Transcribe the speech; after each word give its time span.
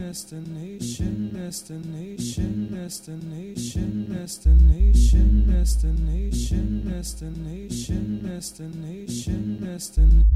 Destination, 0.00 1.30
destination, 1.34 2.68
destination, 2.72 4.08
destination, 4.10 5.44
destination, 5.52 6.88
destination, 6.88 8.22
destination, 8.24 9.58
destination. 9.60 10.26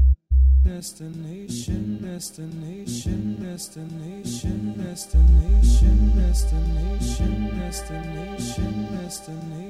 Destination, 0.63 1.99
destination, 2.01 3.37
destination, 3.41 4.75
destination, 4.77 6.13
destination, 6.15 7.57
destination, 7.57 8.87
destination. 8.95 9.64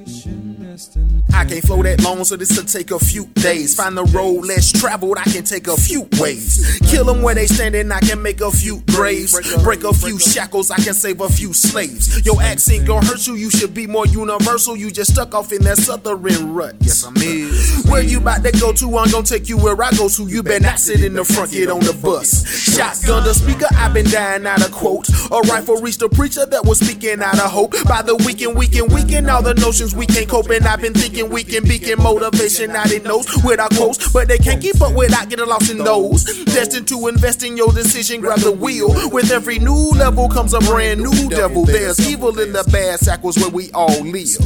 I 1.33 1.45
can't 1.45 1.65
flow 1.65 1.81
that 1.81 2.01
long, 2.03 2.23
so 2.25 2.35
this'll 2.35 2.65
take 2.65 2.91
a 2.91 2.99
few 2.99 3.25
days. 3.35 3.75
Find 3.75 3.97
the 3.97 4.03
road 4.05 4.45
less 4.45 4.71
traveled, 4.71 5.17
I 5.17 5.23
can 5.23 5.43
take 5.43 5.67
a 5.67 5.75
few 5.75 6.07
ways. 6.19 6.79
Kill 6.89 7.05
them 7.05 7.21
where 7.21 7.33
they 7.33 7.47
standing, 7.47 7.91
I 7.91 7.99
can 8.01 8.21
make 8.21 8.41
a 8.41 8.51
few 8.51 8.81
graves. 8.91 9.33
Break 9.63 9.83
a 9.83 9.93
few 9.93 10.19
shackles, 10.19 10.69
I 10.69 10.77
can 10.77 10.93
save 10.93 11.21
a 11.21 11.29
few 11.29 11.53
slaves. 11.53 12.23
Your 12.25 12.41
accent 12.41 12.85
gon' 12.85 13.03
hurt 13.05 13.25
you, 13.25 13.35
you 13.35 13.49
should 13.49 13.73
be 13.73 13.87
more 13.87 14.05
universal. 14.05 14.75
You 14.75 14.91
just 14.91 15.13
stuck 15.13 15.33
off 15.33 15.51
in 15.51 15.63
that 15.63 15.77
southern 15.77 16.53
rut. 16.53 16.75
Yes, 16.81 17.03
I'm 17.03 17.15
is. 17.17 17.85
Where 17.89 18.03
you 18.03 18.19
about 18.19 18.43
to 18.43 18.51
go 18.51 18.73
to? 18.73 18.97
I'm 18.97 19.09
gon' 19.09 19.23
take 19.23 19.49
you 19.49 19.57
where 19.57 19.81
I 19.81 19.91
go 19.91 20.07
to. 20.09 20.27
You 20.27 20.43
better 20.43 20.63
not 20.63 20.79
sit 20.79 21.03
in 21.03 21.13
the 21.13 21.23
front, 21.23 21.51
get 21.51 21.69
on 21.69 21.79
the 21.79 21.93
bus. 21.93 22.45
Shotgun 22.47 23.23
the 23.23 23.33
speaker, 23.33 23.67
I've 23.71 23.93
been 23.93 24.09
dying 24.09 24.45
out 24.45 24.63
of 24.63 24.71
quote. 24.71 25.09
A 25.09 25.39
rifle 25.49 25.77
reached 25.81 25.99
the 25.99 26.09
preacher 26.09 26.45
that 26.45 26.65
was 26.65 26.79
speaking 26.79 27.23
out 27.23 27.39
of 27.39 27.49
hope. 27.51 27.73
By 27.85 28.01
the 28.01 28.15
weekend, 28.17 28.55
weekend, 28.55 28.91
weekend, 28.91 29.29
all 29.29 29.41
the 29.41 29.53
notions 29.55 29.94
we 29.95 30.05
can't 30.05 30.27
cope. 30.29 30.49
And 30.49 30.65
I've 30.65 30.81
been 30.81 30.93
thinking 30.93 31.29
we 31.29 31.43
can 31.43 31.63
beacon 31.63 32.01
motivation 32.01 32.71
out 32.71 32.91
in 32.91 33.03
those 33.03 33.25
with 33.43 33.59
our 33.59 33.69
quotes. 33.69 34.11
But 34.11 34.27
they 34.27 34.37
can't 34.37 34.61
keep 34.61 34.81
up 34.81 34.93
without 34.93 35.29
getting 35.29 35.47
lost 35.47 35.69
in 35.71 35.77
those. 35.79 36.23
Destined 36.45 36.87
to 36.89 37.07
invest 37.07 37.43
in 37.43 37.57
your 37.57 37.71
decision, 37.71 38.21
grab 38.21 38.39
the 38.39 38.51
wheel. 38.51 38.89
With 39.11 39.31
every 39.31 39.59
new 39.59 39.91
level 39.91 40.29
comes 40.29 40.53
a 40.53 40.59
brand 40.59 41.01
new 41.01 41.29
devil. 41.29 41.65
There's 41.65 41.99
evil 42.09 42.37
in 42.39 42.53
the 42.53 42.63
bad 42.71 42.99
cycles 42.99 43.37
where 43.37 43.49
we 43.49 43.71
all 43.71 44.01
live. 44.01 44.37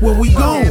Where 0.00 0.18
we 0.18 0.32
go? 0.32 0.62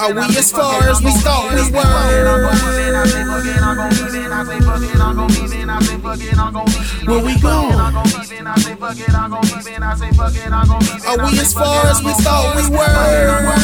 Are 0.00 0.12
we 0.14 0.36
as 0.36 0.50
far 0.50 0.82
as 0.88 1.02
we 1.02 1.12
thought 1.20 1.52
we 1.54 1.70
were? 1.70 2.63
Where 5.74 7.24
we 7.24 7.34
go? 7.40 7.68
Are 11.06 11.18
we 11.18 11.38
as 11.40 11.52
far 11.52 11.86
as 11.86 12.02
we 12.02 12.12
thought 12.22 12.54
we 12.56 12.62
were? 12.70 13.63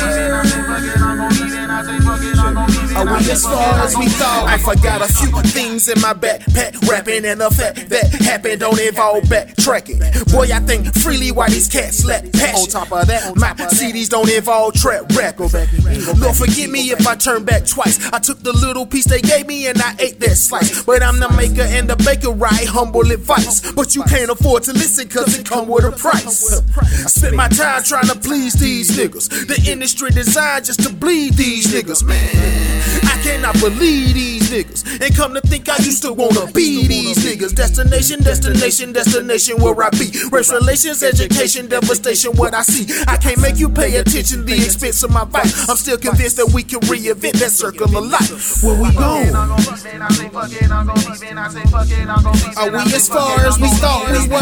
As 3.29 3.45
far 3.45 3.75
as 3.81 3.97
we 3.97 4.07
thought? 4.09 4.47
I 4.49 4.59
forgot 4.59 5.03
a 5.03 5.13
few 5.13 5.31
things 5.51 5.89
in 5.89 6.01
my 6.01 6.15
backpack, 6.15 6.89
rapping 6.89 7.25
and 7.25 7.41
the 7.41 7.51
fact 7.51 7.89
that 7.91 8.11
happened 8.23 8.61
don't 8.61 8.79
involve 8.81 9.25
backtracking. 9.25 10.01
Boy, 10.33 10.49
I 10.53 10.61
think 10.61 10.93
freely 10.99 11.33
while 11.33 11.49
these 11.49 11.69
cats 11.69 12.05
lack 12.05 12.31
passion. 12.33 12.61
On 12.61 12.67
top 12.67 12.93
of 12.93 13.07
that, 13.07 13.37
my 13.37 13.53
CDs 13.73 14.09
don't 14.09 14.29
involve 14.31 14.75
trap 14.75 15.11
rap. 15.17 15.39
Lord, 15.39 16.37
forgive 16.37 16.71
me 16.71 16.91
if 16.91 17.07
I 17.07 17.15
turn 17.15 17.45
back 17.45 17.67
twice. 17.67 18.05
I 18.13 18.19
took 18.19 18.41
the 18.41 18.53
little 18.53 18.87
piece 18.87 19.07
they 19.07 19.21
gave 19.21 19.47
me 19.47 19.67
and 19.69 19.81
I 19.81 19.95
ate 19.99 20.21
that 20.21 20.37
slice. 20.37 20.83
But 20.83 21.03
I'm 21.03 21.21
the 21.21 21.29
maker 21.31 21.63
and 21.63 21.89
the 21.89 21.97
baker, 21.97 22.31
right? 22.31 22.67
Humble 22.67 23.11
advice. 23.11 23.73
But 23.73 23.95
you 23.95 24.03
can't 24.05 24.31
afford 24.31 24.65
to 24.65 24.73
listen 24.73 25.09
cause 25.09 25.39
it 25.39 25.47
come 25.47 25.69
with 25.69 25.85
a 25.85 25.93
price. 25.93 26.61
I 26.79 27.09
spent 27.09 27.37
my 27.37 27.49
time 27.49 27.83
trying 27.85 28.09
to 28.09 28.17
please 28.17 28.55
these 28.55 28.91
niggas. 28.97 29.29
The 29.47 29.71
industry 29.71 30.11
designed 30.11 30.65
just 30.67 30.83
to 30.83 30.93
bleed 30.93 31.35
these 31.35 31.69
niggas, 31.69 32.05
man. 32.05 32.71
I 33.05 33.20
cannot 33.23 33.55
believe 33.61 34.15
these 34.15 34.51
niggas. 34.51 35.01
And 35.01 35.15
come 35.15 35.35
to 35.35 35.41
think 35.41 35.69
I 35.69 35.77
used 35.79 36.03
to 36.03 36.13
wanna 36.13 36.51
be 36.53 36.87
these 36.87 37.19
niggas. 37.19 37.55
Destination, 37.55 38.23
destination, 38.23 38.93
destination 38.93 39.59
where 39.63 39.83
I 39.83 39.91
be. 39.91 40.11
Race 40.31 40.53
relations, 40.53 41.03
education, 41.03 41.69
devastation, 41.69 42.33
what 42.37 42.55
I 42.55 42.63
see. 42.63 42.87
I 43.07 43.17
can't 43.17 43.41
make 43.41 43.59
you 43.59 43.69
pay 43.69 43.97
attention, 43.97 44.45
the 44.45 44.55
expense 44.55 45.03
of 45.03 45.13
my 45.13 45.25
vice. 45.25 45.69
I'm 45.69 45.77
still 45.77 45.99
convinced 45.99 46.37
that 46.37 46.51
we 46.53 46.63
can 46.63 46.81
reinvent 46.81 47.39
that 47.41 47.51
circle 47.51 47.97
of 47.97 48.05
life. 48.07 48.63
Where 48.63 48.81
we 48.81 48.91
go? 48.93 49.25
Are 52.57 52.71
we 52.71 52.95
as 52.95 53.09
far 53.09 53.41
as 53.47 53.59
we 53.59 53.69
thought 53.81 54.11
we 54.11 54.29
were? 54.29 54.41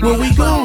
Where 0.00 0.18
we 0.18 0.34
go? 0.34 0.64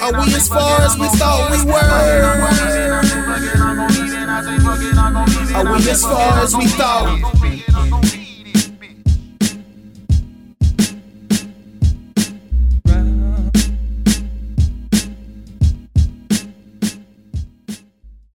Are 0.00 0.12
we 0.24 0.34
as 0.34 0.48
far 0.48 0.80
as 0.80 0.98
we 0.98 1.08
thought 1.08 1.50
we 1.50 1.58
were? 1.70 1.78
Are 5.54 5.64
we 5.76 5.90
as 5.90 6.02
far 6.02 6.38
as 6.42 6.56
we 6.56 6.66
thought? 6.68 7.37